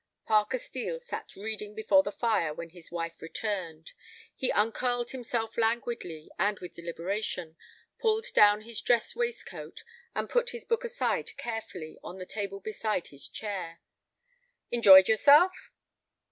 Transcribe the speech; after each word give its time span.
Parker 0.25 0.57
Steel 0.57 0.99
sat 0.99 1.35
reading 1.35 1.75
before 1.75 2.01
the 2.01 2.11
fire 2.11 2.55
when 2.55 2.71
his 2.71 2.89
wife 2.89 3.21
returned. 3.21 3.91
He 4.35 4.49
uncurled 4.49 5.11
himself 5.11 5.59
languidly 5.59 6.31
and 6.39 6.57
with 6.57 6.73
deliberation, 6.73 7.55
pulled 8.01 8.25
down 8.33 8.61
his 8.61 8.81
dress 8.81 9.15
waistcoat, 9.15 9.83
and 10.15 10.27
put 10.27 10.49
his 10.49 10.65
book 10.65 10.83
aside 10.83 11.37
carefully 11.37 11.99
on 12.03 12.17
the 12.17 12.25
table 12.25 12.59
beside 12.59 13.09
his 13.09 13.29
chair. 13.29 13.79
"Enjoyed 14.71 15.07
yourself?" 15.07 15.71